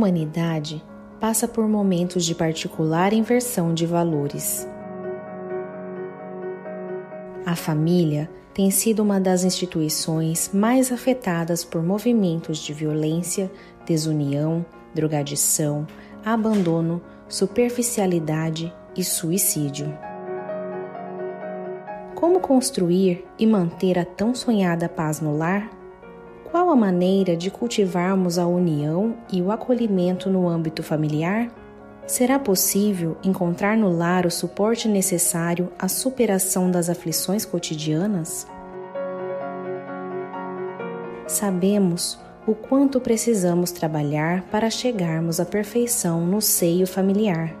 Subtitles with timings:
[0.00, 0.82] humanidade
[1.20, 4.66] passa por momentos de particular inversão de valores.
[7.44, 13.52] A família tem sido uma das instituições mais afetadas por movimentos de violência,
[13.84, 14.64] desunião,
[14.94, 15.86] drogadição,
[16.24, 19.92] abandono, superficialidade e suicídio.
[22.14, 25.79] Como construir e manter a tão sonhada paz no lar?
[26.70, 31.50] Qual a maneira de cultivarmos a união e o acolhimento no âmbito familiar?
[32.06, 38.46] Será possível encontrar no lar o suporte necessário à superação das aflições cotidianas?
[41.26, 47.52] Sabemos o quanto precisamos trabalhar para chegarmos à perfeição no seio familiar.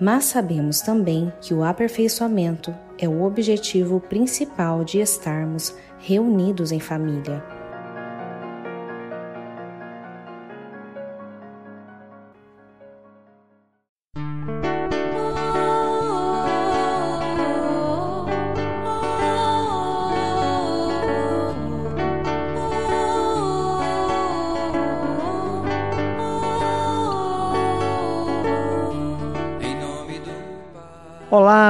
[0.00, 7.53] Mas sabemos também que o aperfeiçoamento é o objetivo principal de estarmos reunidos em família.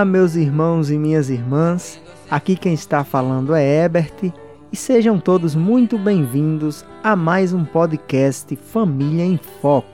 [0.04, 1.98] Olá, meus irmãos e minhas irmãs.
[2.30, 4.34] Aqui quem está falando é Ebert
[4.70, 9.88] e sejam todos muito bem-vindos a mais um podcast Família em Foco.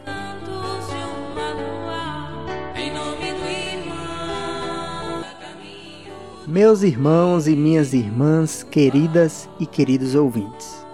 [6.45, 10.85] Meus irmãos e minhas irmãs, queridas e queridos ouvintes.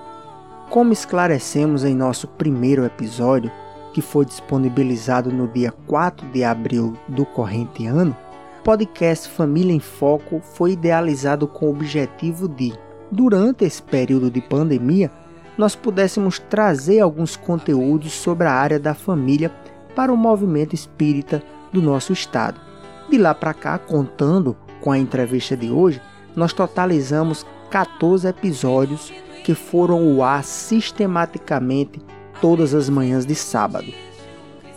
[0.69, 3.51] Como esclarecemos em nosso primeiro episódio,
[3.95, 8.15] que foi disponibilizado no dia 4 de abril do corrente ano,
[8.67, 12.73] podcast Família em Foco foi idealizado com o objetivo de,
[13.13, 15.09] durante esse período de pandemia,
[15.57, 19.53] nós pudéssemos trazer alguns conteúdos sobre a área da família
[19.95, 21.41] para o movimento espírita
[21.73, 22.61] do nosso estado.
[23.09, 26.03] De lá para cá, contando com a entrevista de hoje,
[26.35, 29.13] nós totalizamos 14 episódios
[29.45, 32.03] que foram ao ar sistematicamente
[32.41, 33.93] todas as manhãs de sábado.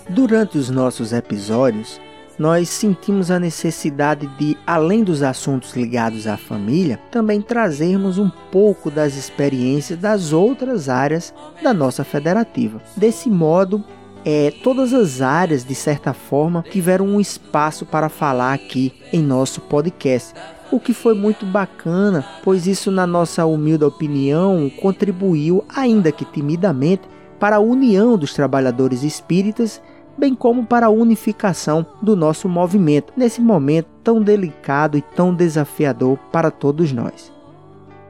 [0.07, 1.99] Durante os nossos episódios,
[2.39, 8.89] nós sentimos a necessidade de, além dos assuntos ligados à família, também trazermos um pouco
[8.89, 12.81] das experiências das outras áreas da nossa federativa.
[12.95, 13.83] Desse modo,
[14.23, 19.59] é, todas as áreas, de certa forma, tiveram um espaço para falar aqui em nosso
[19.61, 20.33] podcast.
[20.71, 27.03] O que foi muito bacana, pois isso, na nossa humilde opinião, contribuiu, ainda que timidamente,
[27.39, 29.81] para a união dos trabalhadores espíritas
[30.19, 36.17] bem como para a unificação do nosso movimento nesse momento tão delicado e tão desafiador
[36.31, 37.31] para todos nós.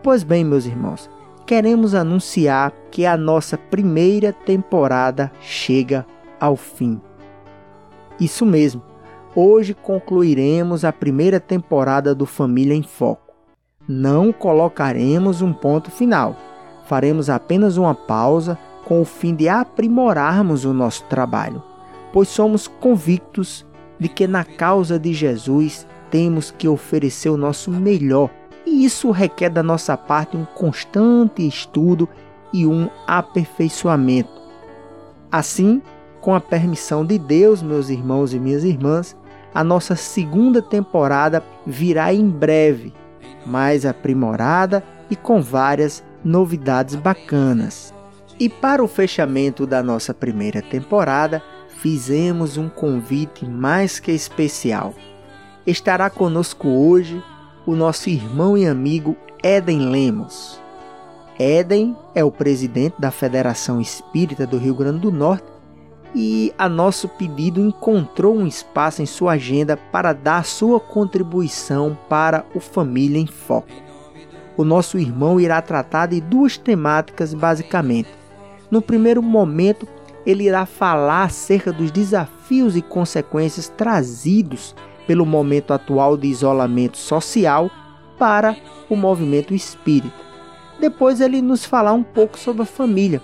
[0.02, 1.10] Pois bem, meus irmãos,
[1.46, 6.06] queremos anunciar que a nossa primeira temporada chega
[6.40, 7.00] ao fim.
[8.20, 8.82] Isso mesmo,
[9.36, 13.34] hoje concluiremos a primeira temporada do Família em Foco.
[13.88, 16.36] Não colocaremos um ponto final,
[16.86, 21.69] faremos apenas uma pausa com o fim de aprimorarmos o nosso trabalho
[22.12, 23.66] pois somos convictos
[24.00, 28.30] de que na causa de Jesus temos que oferecer o nosso melhor,
[28.66, 32.08] e isso requer da nossa parte um constante estudo
[32.52, 34.42] e um aperfeiçoamento.
[35.32, 35.82] Assim,
[36.22, 39.16] com a permissão de Deus, meus irmãos e minhas irmãs,
[39.54, 42.94] a nossa segunda temporada virá em breve,
[43.46, 47.94] mais aprimorada e com várias novidades bacanas.
[48.40, 51.44] E para o fechamento da nossa primeira temporada,
[51.82, 54.94] fizemos um convite mais que especial.
[55.66, 57.24] Estará conosco hoje
[57.66, 60.60] o nosso irmão e amigo Éden Lemos.
[61.38, 65.48] Éden é o presidente da Federação Espírita do Rio Grande do Norte
[66.14, 72.46] e, a nosso pedido, encontrou um espaço em sua agenda para dar sua contribuição para
[72.54, 73.72] o Família em Foco.
[74.58, 78.10] O nosso irmão irá tratar de duas temáticas basicamente.
[78.70, 79.88] No primeiro momento,
[80.30, 84.76] ele irá falar acerca dos desafios e consequências trazidos
[85.08, 87.72] pelo momento atual de isolamento social
[88.18, 88.56] para
[88.88, 90.14] o movimento espírita.
[90.80, 93.22] Depois ele nos falar um pouco sobre a família,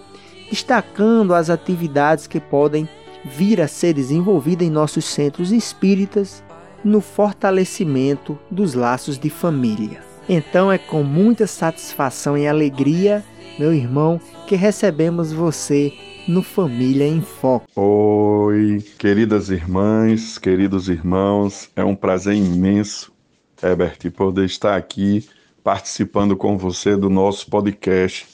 [0.49, 2.89] destacando as atividades que podem
[3.23, 6.43] vir a ser desenvolvidas em nossos centros espíritas
[6.83, 10.01] no fortalecimento dos laços de família.
[10.27, 13.23] Então é com muita satisfação e alegria,
[13.59, 15.93] meu irmão, que recebemos você
[16.27, 17.67] no Família em Foco.
[17.75, 23.13] Oi, queridas irmãs, queridos irmãos, é um prazer imenso,
[23.61, 25.27] Herbert, poder estar aqui
[25.63, 28.27] participando com você do nosso podcast,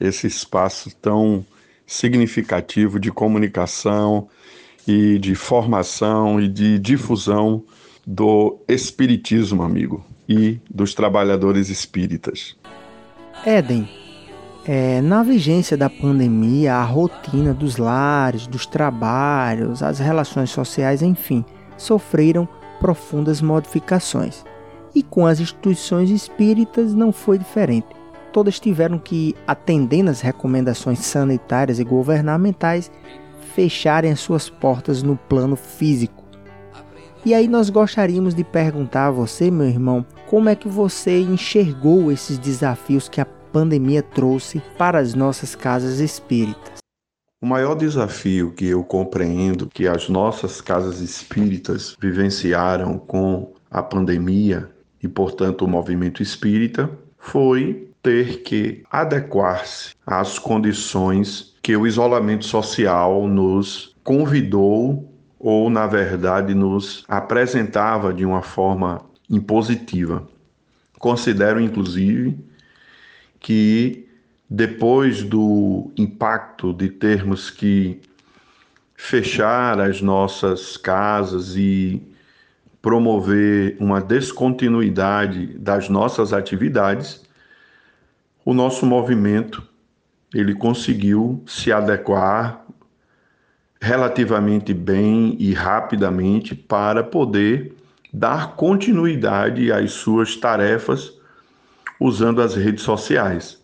[0.00, 1.44] esse espaço tão
[1.86, 4.28] significativo de comunicação
[4.86, 7.64] e de formação e de difusão
[8.06, 12.56] do espiritismo, amigo, e dos trabalhadores espíritas.
[13.44, 13.88] Éden,
[14.66, 21.44] é, na vigência da pandemia, a rotina dos lares, dos trabalhos, as relações sociais, enfim,
[21.76, 22.46] sofreram
[22.78, 24.44] profundas modificações.
[24.94, 27.88] E com as instituições espíritas não foi diferente.
[28.32, 32.90] Todas tiveram que, atendendo às recomendações sanitárias e governamentais,
[33.54, 36.22] fecharem as suas portas no plano físico.
[37.24, 42.10] E aí nós gostaríamos de perguntar a você, meu irmão, como é que você enxergou
[42.10, 46.78] esses desafios que a pandemia trouxe para as nossas casas espíritas?
[47.42, 54.70] O maior desafio que eu compreendo que as nossas casas espíritas vivenciaram com a pandemia
[55.02, 63.26] e, portanto, o movimento espírita foi ter que adequar-se às condições que o isolamento social
[63.26, 70.28] nos convidou ou, na verdade, nos apresentava de uma forma impositiva.
[70.98, 72.38] Considero, inclusive,
[73.40, 74.06] que
[74.48, 78.00] depois do impacto de termos que
[78.94, 82.02] fechar as nossas casas e
[82.82, 87.22] promover uma descontinuidade das nossas atividades,
[88.44, 89.62] o nosso movimento
[90.34, 92.64] ele conseguiu se adequar
[93.80, 97.74] relativamente bem e rapidamente para poder
[98.12, 101.19] dar continuidade às suas tarefas
[102.00, 103.60] usando as redes sociais.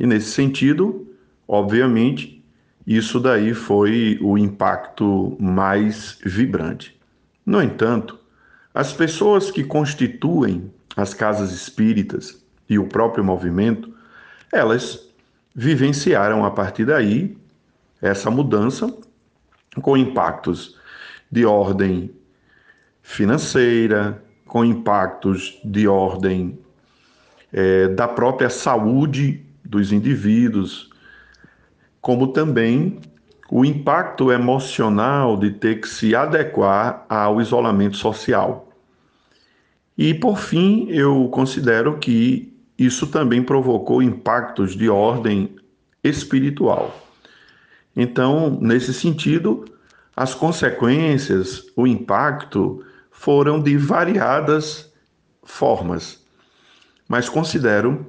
[0.00, 1.06] E nesse sentido,
[1.46, 2.42] obviamente,
[2.86, 6.98] isso daí foi o impacto mais vibrante.
[7.44, 8.18] No entanto,
[8.74, 13.92] as pessoas que constituem as casas espíritas e o próprio movimento,
[14.50, 15.08] elas
[15.54, 17.36] vivenciaram a partir daí
[18.00, 18.92] essa mudança
[19.80, 20.78] com impactos
[21.30, 22.10] de ordem
[23.02, 26.58] financeira, com impactos de ordem
[27.52, 30.90] é, da própria saúde dos indivíduos,
[32.00, 32.98] como também
[33.50, 38.68] o impacto emocional de ter que se adequar ao isolamento social.
[39.96, 45.54] E, por fim, eu considero que isso também provocou impactos de ordem
[46.02, 46.98] espiritual.
[47.94, 49.66] Então, nesse sentido,
[50.16, 54.90] as consequências, o impacto foram de variadas
[55.44, 56.21] formas
[57.08, 58.06] mas considero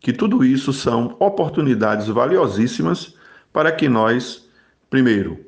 [0.00, 3.14] que tudo isso são oportunidades valiosíssimas
[3.52, 4.48] para que nós,
[4.90, 5.38] primeiro,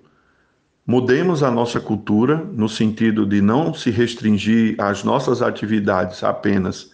[0.86, 6.92] mudemos a nossa cultura no sentido de não se restringir às nossas atividades apenas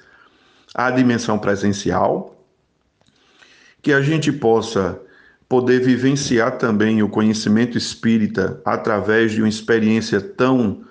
[0.75, 2.45] à dimensão presencial,
[3.83, 5.01] que a gente possa
[5.49, 10.85] poder vivenciar também o conhecimento espírita através de uma experiência tão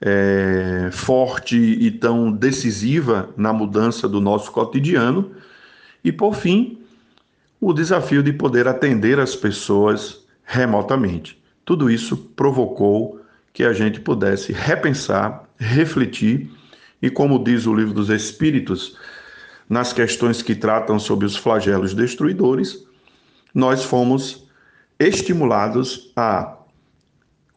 [0.00, 5.32] é, forte e tão decisiva na mudança do nosso cotidiano.
[6.02, 6.78] E, por fim,
[7.60, 11.40] o desafio de poder atender as pessoas remotamente.
[11.64, 13.20] Tudo isso provocou
[13.52, 16.50] que a gente pudesse repensar, refletir
[17.02, 18.96] e, como diz o livro dos Espíritos,
[19.68, 22.84] nas questões que tratam sobre os flagelos destruidores,
[23.54, 24.46] nós fomos
[24.98, 26.56] estimulados a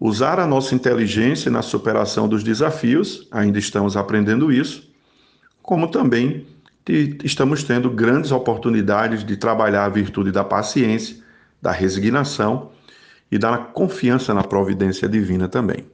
[0.03, 4.91] usar a nossa inteligência na superação dos desafios, ainda estamos aprendendo isso,
[5.61, 6.45] como também
[7.23, 11.23] estamos tendo grandes oportunidades de trabalhar a virtude da paciência,
[11.61, 12.71] da resignação
[13.31, 15.85] e da confiança na providência divina também.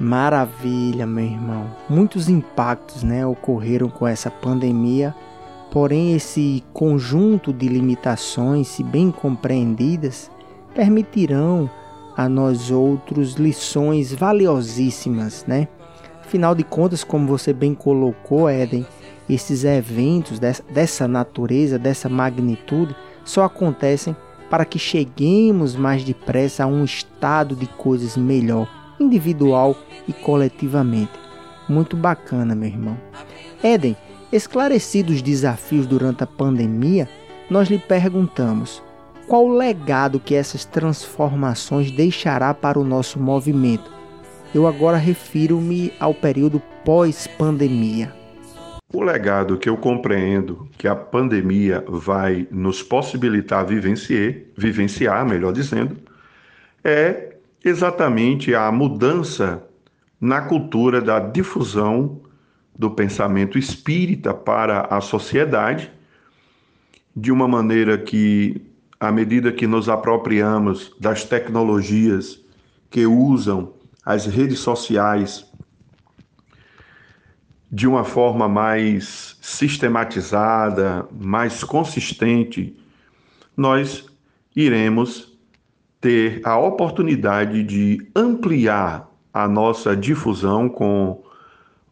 [0.00, 1.70] Maravilha, meu irmão.
[1.86, 5.14] Muitos impactos, né, ocorreram com essa pandemia,
[5.70, 10.30] porém esse conjunto de limitações, se bem compreendidas,
[10.74, 11.68] permitirão
[12.16, 15.68] a nós outros lições valiosíssimas, né?
[16.20, 18.86] Afinal de contas, como você bem colocou, Éden,
[19.28, 22.94] esses eventos dessa natureza, dessa magnitude,
[23.24, 24.16] só acontecem
[24.50, 28.68] para que cheguemos mais depressa a um estado de coisas melhor,
[29.00, 31.12] individual e coletivamente.
[31.68, 32.98] Muito bacana, meu irmão.
[33.62, 33.96] Éden,
[34.30, 37.08] esclarecidos os desafios durante a pandemia,
[37.50, 38.82] nós lhe perguntamos:
[39.26, 43.92] qual o legado que essas transformações deixará para o nosso movimento?
[44.54, 48.12] Eu agora refiro-me ao período pós-pandemia.
[48.92, 55.96] O legado que eu compreendo que a pandemia vai nos possibilitar vivenciar, vivenciar, melhor dizendo,
[56.84, 59.64] é exatamente a mudança
[60.20, 62.20] na cultura da difusão
[62.78, 65.90] do pensamento espírita para a sociedade,
[67.16, 72.40] de uma maneira que à medida que nos apropriamos das tecnologias
[72.90, 73.74] que usam
[74.04, 75.44] as redes sociais
[77.70, 82.76] de uma forma mais sistematizada, mais consistente,
[83.56, 84.06] nós
[84.54, 85.36] iremos
[86.00, 91.24] ter a oportunidade de ampliar a nossa difusão com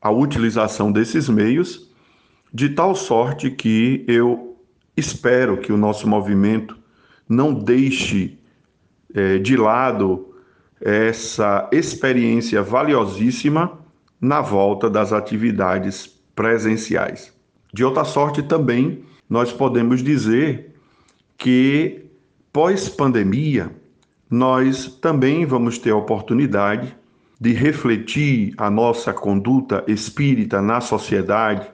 [0.00, 1.90] a utilização desses meios,
[2.54, 4.56] de tal sorte que eu
[4.96, 6.76] espero que o nosso movimento
[7.32, 8.38] não deixe
[9.14, 10.34] é, de lado
[10.80, 13.78] essa experiência valiosíssima
[14.20, 17.32] na volta das atividades presenciais.
[17.72, 20.74] De outra sorte, também nós podemos dizer
[21.38, 22.04] que
[22.52, 23.70] pós-pandemia
[24.30, 26.94] nós também vamos ter a oportunidade
[27.40, 31.68] de refletir a nossa conduta espírita na sociedade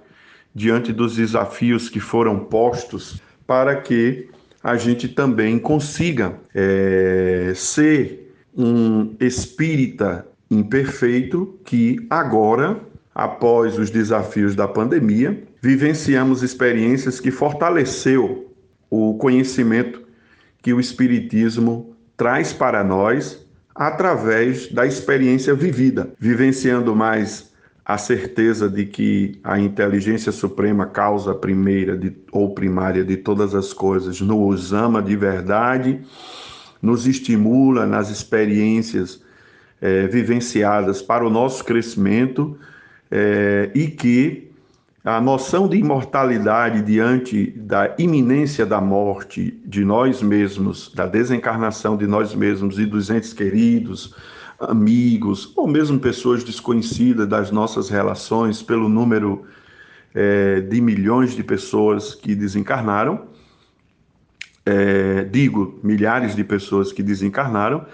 [0.55, 4.29] diante dos desafios que foram postos para que
[4.63, 12.81] a gente também consiga é, ser um espírita imperfeito que agora,
[13.15, 18.53] após os desafios da pandemia, vivenciamos experiências que fortaleceu
[18.91, 20.03] o conhecimento
[20.63, 27.48] que o espiritismo traz para nós através da experiência vivida, vivenciando mais
[27.89, 33.73] a certeza de que a inteligência suprema, causa primeira de, ou primária de todas as
[33.73, 36.03] coisas, nos ama de verdade,
[36.83, 39.23] nos estimula nas experiências
[39.81, 42.59] é, vivenciadas para o nosso crescimento
[43.11, 44.51] é, e que
[45.03, 52.07] a noção de imortalidade diante da iminência da morte de nós mesmos, da desencarnação de
[52.07, 54.15] nós mesmos e dos entes queridos,
[54.59, 59.45] amigos, ou mesmo pessoas desconhecidas das nossas relações, pelo número
[60.15, 63.27] é, de milhões de pessoas que desencarnaram,
[64.67, 67.87] é, digo, milhares de pessoas que desencarnaram,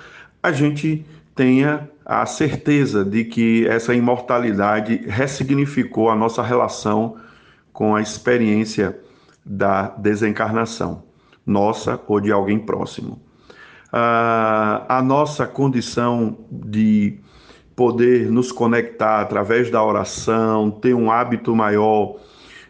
[0.43, 1.05] a gente
[1.35, 7.17] tenha a certeza de que essa imortalidade ressignificou a nossa relação
[7.73, 8.99] com a experiência
[9.45, 11.03] da desencarnação,
[11.47, 13.24] nossa ou de alguém próximo.
[13.97, 17.17] A nossa condição de
[17.77, 22.17] poder nos conectar através da oração, ter um hábito maior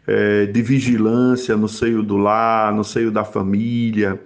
[0.07, 4.21] é, de vigilância no seio do lar, no seio da família,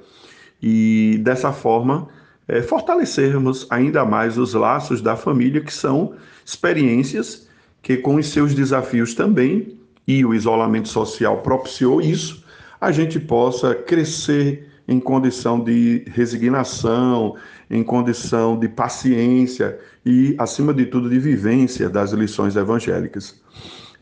[0.60, 2.08] e dessa forma
[2.48, 6.14] é, fortalecermos ainda mais os laços da família, que são
[6.44, 7.48] experiências
[7.80, 12.44] que, com os seus desafios também, e o isolamento social propiciou isso,
[12.80, 17.36] a gente possa crescer em condição de resignação,
[17.70, 23.38] em condição de paciência e, acima de tudo, de vivência das lições evangélicas.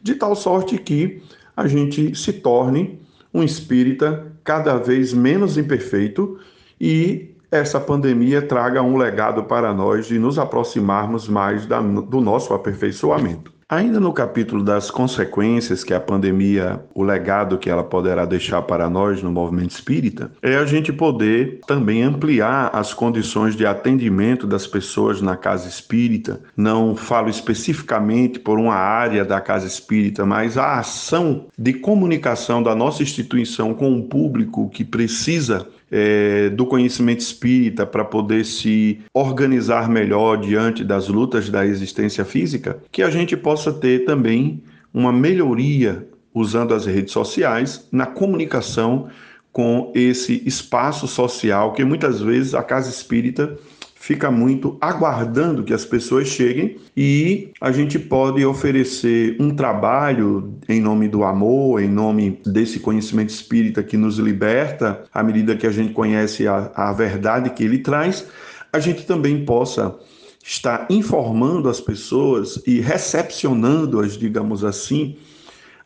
[0.01, 1.21] De tal sorte que
[1.57, 3.01] a gente se torne
[3.35, 6.39] um espírita cada vez menos imperfeito
[6.81, 12.55] e essa pandemia traga um legado para nós de nos aproximarmos mais da, do nosso
[12.55, 13.56] aperfeiçoamento.
[13.69, 18.89] Ainda no capítulo das consequências que a pandemia, o legado que ela poderá deixar para
[18.89, 24.69] nós no movimento espírita, é a gente poder também ampliar as condições de atendimento das
[24.69, 26.41] pessoas na casa espírita.
[26.57, 32.73] Não falo especificamente por uma área da casa espírita, mas a ação de comunicação da
[32.73, 39.89] nossa instituição com o público que precisa é, do conhecimento espírita para poder se organizar
[39.89, 44.63] melhor diante das lutas da existência física, que a gente possa ter também
[44.93, 49.09] uma melhoria usando as redes sociais na comunicação
[49.53, 53.57] com esse espaço social que muitas vezes a casa espírita
[54.07, 60.81] fica muito aguardando que as pessoas cheguem e a gente pode oferecer um trabalho em
[60.81, 65.73] nome do amor, em nome desse conhecimento espírita que nos liberta à medida que a
[65.73, 68.25] gente conhece a, a verdade que ele traz,
[68.73, 69.99] a gente também possa
[70.41, 75.17] estar informando as pessoas e recepcionando-as, digamos assim,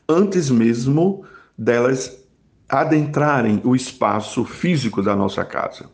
[0.06, 1.24] antes mesmo
[1.56, 2.22] delas
[2.68, 5.88] adentrarem o espaço físico da nossa casa.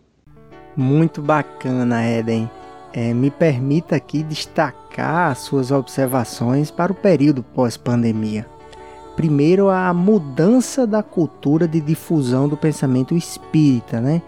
[0.76, 2.50] Muito bacana, Eden.
[2.92, 8.46] É, me permita aqui destacar suas observações para o período pós-pandemia.
[9.14, 14.20] Primeiro, a mudança da cultura de difusão do pensamento espírita, né?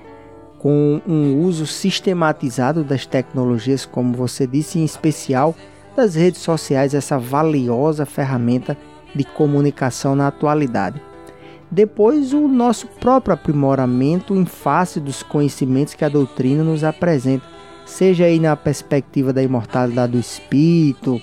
[0.58, 5.54] com um uso sistematizado das tecnologias, como você disse, em especial
[5.96, 8.76] das redes sociais, essa valiosa ferramenta
[9.14, 11.00] de comunicação na atualidade.
[11.70, 17.44] Depois, o nosso próprio aprimoramento em face dos conhecimentos que a doutrina nos apresenta,
[17.84, 21.20] seja aí na perspectiva da imortalidade do espírito,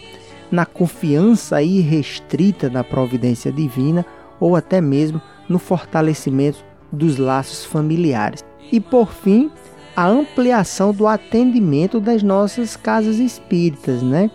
[0.52, 4.06] na confiança irrestrita na providência divina
[4.40, 8.44] ou até mesmo no fortalecimento dos laços familiares.
[8.72, 9.52] E por fim,
[9.96, 14.30] a ampliação do atendimento das nossas casas espíritas, né?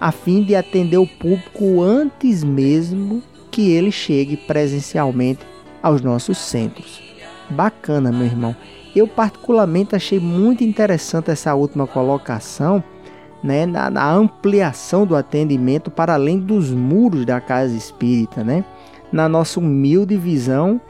[0.00, 5.40] A fim de atender o público antes mesmo que ele chegue presencialmente
[5.82, 7.02] aos nossos centros.
[7.48, 8.54] Bacana, meu irmão.
[8.94, 12.82] Eu particularmente achei muito interessante essa última colocação,
[13.42, 18.64] né, na, na, ampliação do atendimento para além dos muros da casa espírita, né?
[19.10, 20.80] Na nossa humilde visão,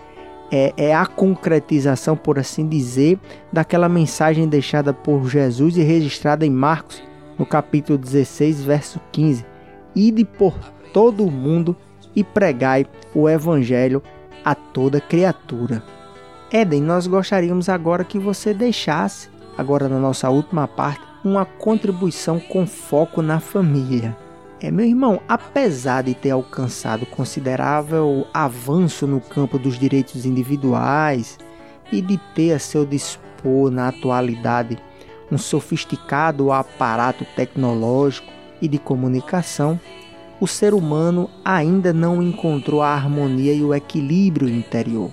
[0.50, 3.18] é, é a concretização, por assim dizer,
[3.52, 7.02] daquela mensagem deixada por Jesus e registrada em Marcos,
[7.38, 9.46] no capítulo 16, verso 15:
[9.94, 10.54] Ide por
[10.92, 11.76] todo o mundo
[12.14, 14.02] e pregai o evangelho
[14.44, 15.82] a toda criatura.
[16.52, 22.66] Éden, nós gostaríamos agora que você deixasse, agora na nossa última parte, uma contribuição com
[22.66, 24.16] foco na família.
[24.60, 31.38] É, meu irmão, apesar de ter alcançado considerável avanço no campo dos direitos individuais
[31.90, 34.78] e de ter a seu dispor na atualidade
[35.30, 39.80] um sofisticado aparato tecnológico e de comunicação,
[40.40, 45.10] o ser humano ainda não encontrou a harmonia e o equilíbrio interior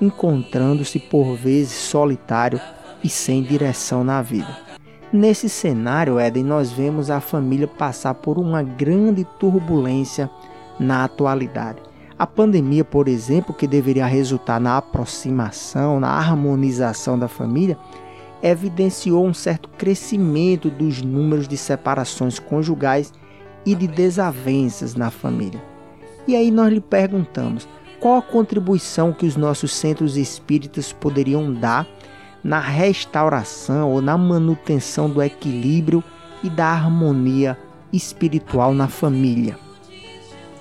[0.00, 2.60] encontrando-se por vezes solitário
[3.02, 4.68] e sem direção na vida.
[5.12, 10.30] Nesse cenário, Éden, nós vemos a família passar por uma grande turbulência
[10.78, 11.80] na atualidade.
[12.18, 17.78] A pandemia, por exemplo, que deveria resultar na aproximação, na harmonização da família,
[18.42, 23.12] evidenciou um certo crescimento dos números de separações conjugais
[23.64, 25.62] e de desavenças na família.
[26.26, 27.68] E aí nós lhe perguntamos:
[28.00, 31.86] qual a contribuição que os nossos centros espíritas poderiam dar
[32.44, 36.02] na restauração ou na manutenção do equilíbrio
[36.42, 37.58] e da harmonia
[37.92, 39.58] espiritual na família?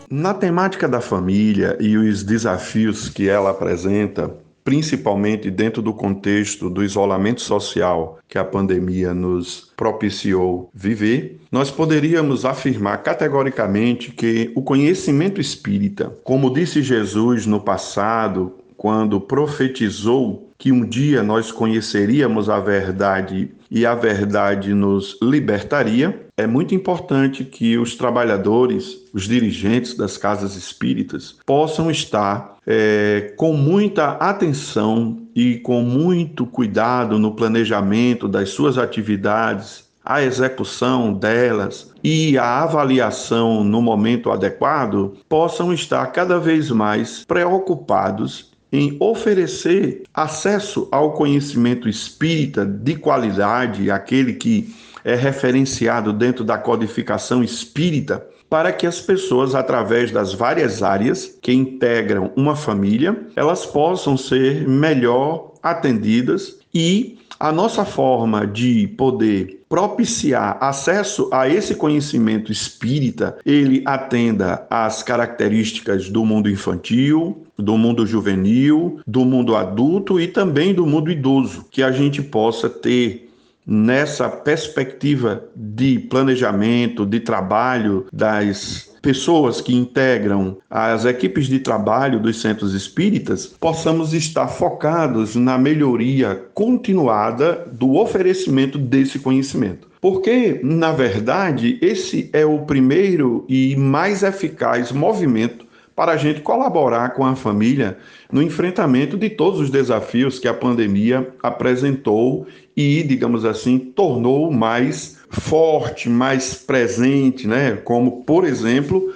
[0.10, 4.34] Na temática da família e os desafios que ela apresenta,
[4.68, 12.44] principalmente dentro do contexto do isolamento social que a pandemia nos propiciou viver, nós poderíamos
[12.44, 20.84] afirmar categoricamente que o conhecimento espírita, como disse Jesus no passado, quando profetizou que um
[20.86, 27.96] dia nós conheceríamos a verdade e a verdade nos libertaria, é muito importante que os
[27.96, 36.46] trabalhadores, os dirigentes das casas espíritas, possam estar é, com muita atenção e com muito
[36.46, 45.18] cuidado no planejamento das suas atividades, a execução delas e a avaliação no momento adequado,
[45.28, 54.34] possam estar cada vez mais preocupados em oferecer acesso ao conhecimento espírita de qualidade, aquele
[54.34, 54.74] que
[55.08, 61.54] é referenciado dentro da codificação espírita, para que as pessoas, através das várias áreas que
[61.54, 70.58] integram uma família, elas possam ser melhor atendidas e a nossa forma de poder propiciar
[70.60, 79.00] acesso a esse conhecimento espírita, ele atenda às características do mundo infantil, do mundo juvenil,
[79.08, 83.27] do mundo adulto e também do mundo idoso, que a gente possa ter
[83.68, 92.42] nessa perspectiva de planejamento, de trabalho das pessoas que integram as equipes de trabalho dos
[92.42, 99.88] centros espíritas, possamos estar focados na melhoria continuada do oferecimento desse conhecimento.
[100.00, 105.67] Porque, na verdade, esse é o primeiro e mais eficaz movimento
[105.98, 107.98] para a gente colaborar com a família
[108.32, 115.18] no enfrentamento de todos os desafios que a pandemia apresentou e, digamos assim, tornou mais
[115.32, 117.78] forte, mais presente, né?
[117.78, 119.12] Como, por exemplo,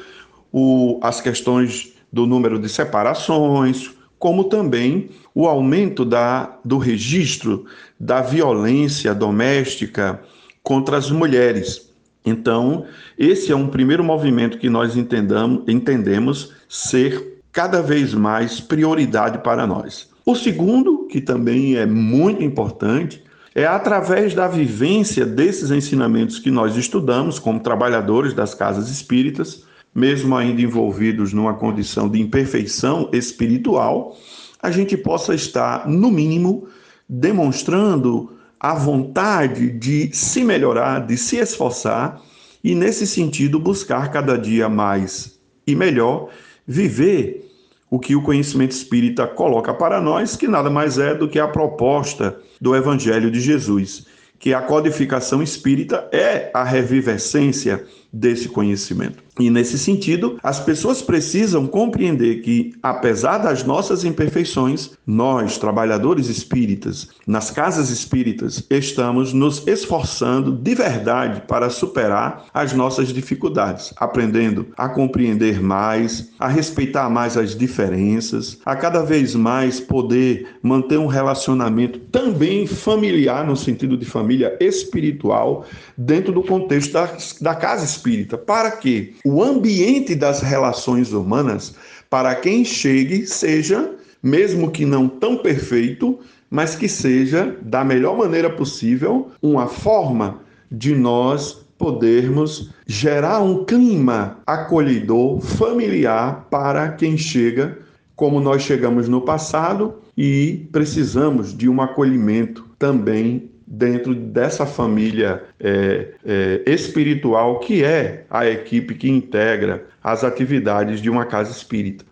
[0.51, 7.63] o, as questões do número de separações, como também o aumento da, do registro
[7.99, 10.19] da violência doméstica
[10.63, 11.90] contra as mulheres.
[12.25, 12.85] Então,
[13.17, 20.09] esse é um primeiro movimento que nós entendemos ser cada vez mais prioridade para nós.
[20.25, 26.77] O segundo, que também é muito importante, é através da vivência desses ensinamentos que nós
[26.77, 34.15] estudamos como trabalhadores das casas espíritas, mesmo ainda envolvidos numa condição de imperfeição espiritual,
[34.61, 36.67] a gente possa estar, no mínimo,
[37.09, 38.31] demonstrando
[38.61, 42.21] a vontade de se melhorar, de se esforçar
[42.63, 46.29] e, nesse sentido, buscar cada dia mais e melhor
[46.67, 47.49] viver
[47.89, 51.47] o que o conhecimento espírita coloca para nós, que nada mais é do que a
[51.47, 54.05] proposta do Evangelho de Jesus,
[54.37, 59.23] que a codificação espírita é a revivescência desse conhecimento.
[59.39, 67.09] E nesse sentido, as pessoas precisam compreender que, apesar das nossas imperfeições, nós, trabalhadores espíritas,
[67.25, 74.89] nas casas espíritas, estamos nos esforçando de verdade para superar as nossas dificuldades, aprendendo a
[74.89, 81.99] compreender mais, a respeitar mais as diferenças, a cada vez mais poder manter um relacionamento
[81.99, 85.65] também familiar, no sentido de família espiritual,
[85.97, 88.37] dentro do contexto da, da casa espírita.
[88.37, 91.75] Para que o ambiente das relações humanas,
[92.09, 98.49] para quem chegue, seja, mesmo que não tão perfeito, mas que seja, da melhor maneira
[98.49, 107.79] possível, uma forma de nós podermos gerar um clima acolhedor, familiar para quem chega,
[108.15, 116.09] como nós chegamos no passado e precisamos de um acolhimento também dentro dessa família é,
[116.25, 122.03] é, espiritual que é a equipe que integra as atividades de uma casa espírita.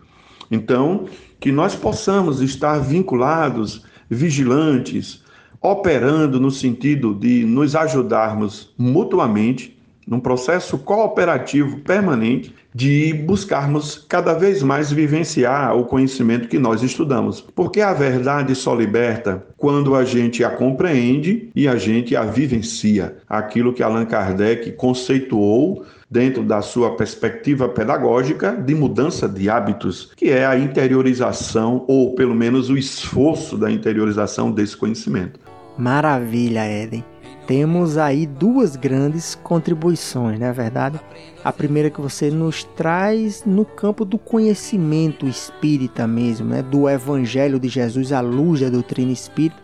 [0.50, 1.04] Então,
[1.38, 5.22] que nós possamos estar vinculados, vigilantes,
[5.60, 9.78] operando no sentido de nos ajudarmos mutuamente
[10.10, 17.40] num processo cooperativo permanente de buscarmos cada vez mais vivenciar o conhecimento que nós estudamos.
[17.40, 23.18] Porque a verdade só liberta quando a gente a compreende e a gente a vivencia.
[23.28, 30.28] Aquilo que Allan Kardec conceituou dentro da sua perspectiva pedagógica de mudança de hábitos, que
[30.28, 35.38] é a interiorização ou pelo menos o esforço da interiorização desse conhecimento.
[35.78, 37.04] Maravilha, Eden
[37.50, 41.00] temos aí duas grandes contribuições, não é verdade?
[41.42, 46.62] A primeira que você nos traz no campo do conhecimento espírita mesmo, né?
[46.62, 49.60] do Evangelho de Jesus à luz da doutrina espírita,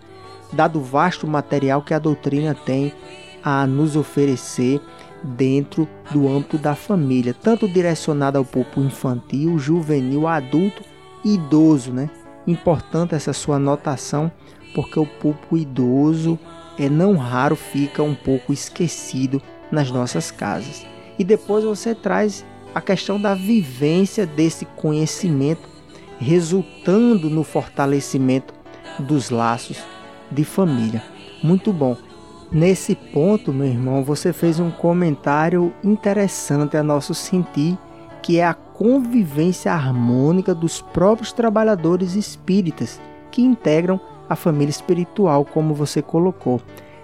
[0.53, 2.92] dado o vasto material que a doutrina tem
[3.40, 4.81] a nos oferecer
[5.22, 10.83] dentro do âmbito da família, tanto direcionado ao público infantil, juvenil, adulto
[11.25, 12.11] e idoso, né?
[12.49, 14.29] Importante essa sua anotação,
[14.75, 16.37] porque o público idoso
[16.78, 20.86] é não raro fica um pouco esquecido nas nossas casas.
[21.18, 25.68] E depois você traz a questão da vivência desse conhecimento,
[26.18, 28.52] resultando no fortalecimento
[28.98, 29.82] dos laços
[30.30, 31.02] de família.
[31.42, 31.96] Muito bom.
[32.50, 37.76] Nesse ponto, meu irmão, você fez um comentário interessante a nosso sentir,
[38.22, 45.74] que é a convivência harmônica dos próprios trabalhadores espíritas que integram a família espiritual, como
[45.74, 46.60] você colocou.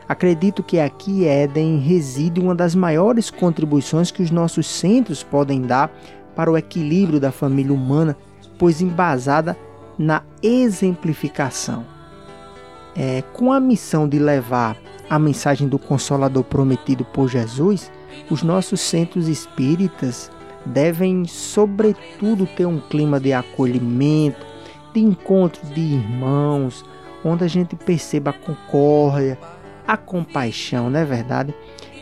[0.09, 5.91] Acredito que aqui, Éden, reside uma das maiores contribuições que os nossos centros podem dar
[6.35, 8.17] para o equilíbrio da família humana,
[8.59, 9.57] pois embasada
[9.99, 11.85] na exemplificação.
[12.95, 14.77] É, com a missão de levar
[15.09, 17.91] a mensagem do Consolador prometido por Jesus,
[18.31, 20.31] os nossos centros espíritas
[20.67, 24.45] devem, sobretudo, ter um clima de acolhimento,
[24.93, 26.85] de encontro de irmãos,
[27.25, 29.39] onde a gente perceba a concórdia,
[29.87, 31.55] a compaixão, não é verdade?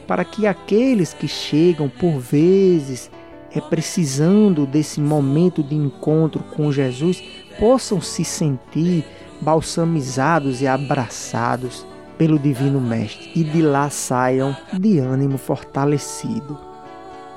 [0.07, 3.11] Para que aqueles que chegam por vezes
[3.53, 7.23] é precisando desse momento de encontro com Jesus
[7.59, 9.05] possam se sentir
[9.41, 16.59] balsamizados e abraçados pelo Divino Mestre e de lá saiam de ânimo fortalecido.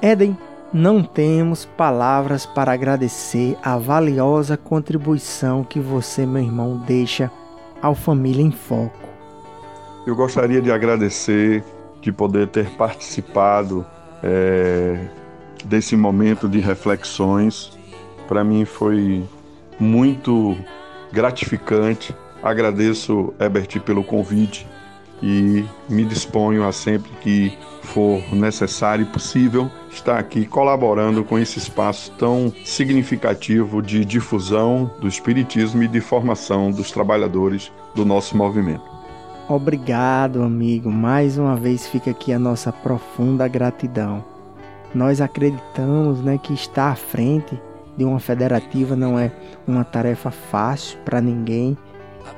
[0.01, 0.37] Éden,
[0.73, 7.31] não temos palavras para agradecer a valiosa contribuição que você, meu irmão, deixa
[7.83, 9.09] ao Família em Foco.
[10.07, 11.61] Eu gostaria de agradecer
[12.01, 13.85] de poder ter participado
[14.23, 15.05] é,
[15.65, 17.77] desse momento de reflexões.
[18.27, 19.23] Para mim foi
[19.77, 20.57] muito
[21.11, 22.15] gratificante.
[22.41, 24.65] Agradeço, Herbert, pelo convite
[25.21, 31.59] e me disponho a sempre que for necessário e possível estar aqui colaborando com esse
[31.59, 38.93] espaço tão significativo de difusão do espiritismo e de formação dos trabalhadores do nosso movimento.
[39.47, 40.89] Obrigado, amigo.
[40.89, 44.23] Mais uma vez fica aqui a nossa profunda gratidão.
[44.95, 47.59] Nós acreditamos, né, que estar à frente
[47.97, 49.31] de uma federativa não é
[49.67, 51.77] uma tarefa fácil para ninguém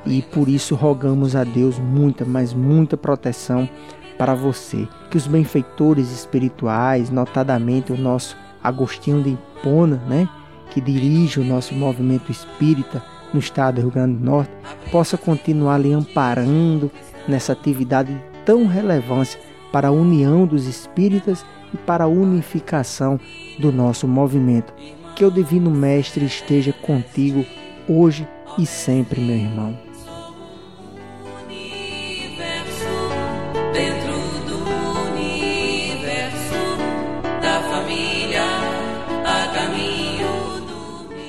[0.04, 3.68] e por isso rogamos a Deus muita, mas muita proteção
[4.16, 4.86] para você.
[5.10, 10.28] Que os benfeitores espirituais, notadamente o nosso Agostinho de Hipona, né,
[10.70, 14.50] que dirige o nosso movimento espírita no estado do Rio Grande do Norte,
[14.90, 16.90] possa continuar lhe amparando
[17.28, 19.40] nessa atividade de tão relevância
[19.72, 23.18] para a união dos espíritas e para a unificação
[23.58, 24.72] do nosso movimento.
[25.14, 27.44] Que o Divino Mestre esteja contigo
[27.88, 28.26] hoje
[28.58, 29.78] e sempre, meu irmão.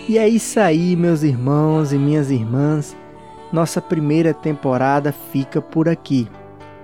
[0.10, 2.96] E é isso aí, meus irmãos e minhas irmãs.
[3.52, 6.30] Nossa primeira temporada fica por aqui.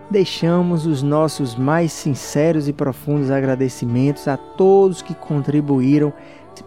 [0.10, 6.12] Deixamos os nossos mais sinceros e profundos agradecimentos a todos que contribuíram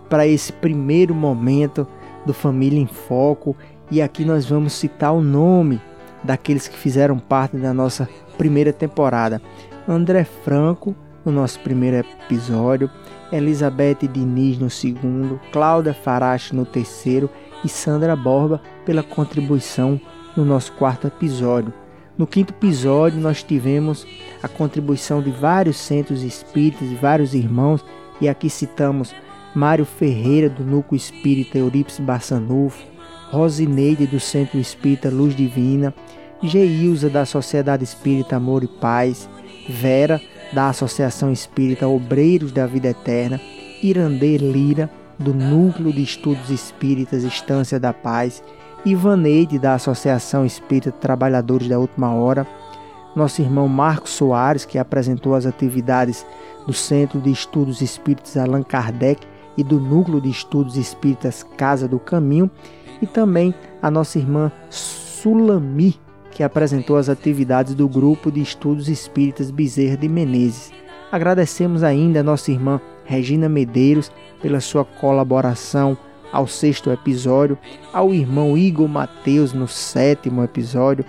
[0.09, 1.87] para esse primeiro momento
[2.27, 3.57] do Família em Foco
[3.91, 5.81] e aqui nós vamos citar o nome
[6.23, 9.41] daqueles que fizeram parte da nossa primeira temporada.
[9.89, 12.91] André Franco, no nosso primeiro episódio,
[13.33, 17.31] Elizabeth Diniz no segundo, Cláudia Farache no terceiro
[17.65, 20.01] e Sandra Borba pela contribuição
[20.37, 21.73] no nosso quarto episódio.
[22.19, 24.07] No quinto episódio, nós tivemos
[24.43, 27.85] a contribuição de vários centros espíritas, de vários irmãos,
[28.21, 29.15] e aqui citamos
[29.57, 32.85] Mário Ferreira, do Núcleo Espírita Eurípides Bassanufo,
[33.31, 35.95] Rosineide, do Centro Espírita Luz Divina,
[36.42, 39.27] Geilza, da Sociedade Espírita Amor e Paz,
[39.66, 40.21] Vera,
[40.53, 43.40] da Associação Espírita Obreiros da Vida Eterna,
[43.83, 48.42] Irandê Lira, do Núcleo de Estudos Espíritas Estância da Paz,
[48.85, 52.47] Ivaneide, da Associação Espírita Trabalhadores da Última Hora,
[53.16, 56.27] nosso irmão Marcos Soares, que apresentou as atividades
[56.66, 61.99] do Centro de Estudos Espíritas Allan Kardec e do Núcleo de Estudos Espíritas Casa do
[61.99, 62.51] Caminho,
[63.01, 65.99] e também a nossa irmã Sulami,
[66.31, 70.73] que apresentou as atividades do Grupo de Estudos Espíritas Bezerra de Menezes.
[71.11, 74.11] Agradecemos ainda a nossa irmã Regina Medeiros
[74.42, 75.97] pela sua colaboração
[76.33, 77.57] ao sexto episódio,
[77.92, 81.05] ao irmão Igor Mateus no sétimo episódio,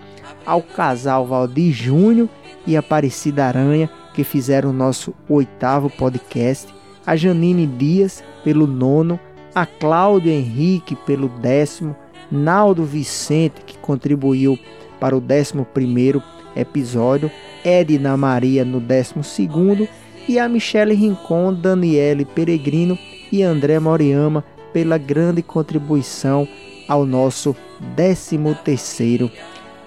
[0.45, 2.29] ao casal Valdir Júnior
[2.65, 6.73] e Aparecida Aranha que fizeram o nosso oitavo podcast,
[7.07, 9.17] a Janine Dias pelo nono,
[9.55, 11.95] a Cláudio Henrique pelo décimo,
[12.29, 14.59] Naldo Vicente que contribuiu
[14.99, 16.21] para o décimo primeiro
[16.53, 17.31] episódio,
[17.63, 19.87] Edna Maria no décimo segundo
[20.27, 22.99] e a Michele Rincon, Daniele Peregrino
[23.31, 24.43] e André Moriama
[24.73, 26.45] pela grande contribuição
[26.89, 27.55] ao nosso
[27.95, 29.31] 13 terceiro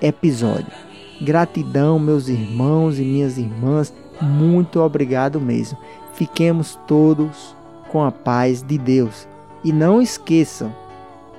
[0.01, 0.73] episódio.
[1.21, 5.77] Gratidão, meus irmãos e minhas irmãs, muito obrigado mesmo.
[6.15, 7.55] Fiquemos todos
[7.89, 9.29] com a paz de Deus.
[9.65, 10.75] E não esqueçam,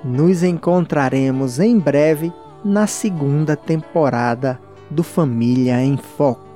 [0.04, 2.32] nos encontraremos em breve
[2.64, 6.51] na segunda temporada do Família em Foco.